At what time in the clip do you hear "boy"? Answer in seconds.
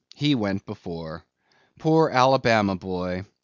2.75-3.23